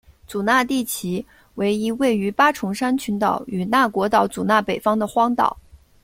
[0.25, 1.23] 祖纳地崎
[1.53, 5.55] 为一位于八重山群岛与那国岛祖纳北方的荒岛。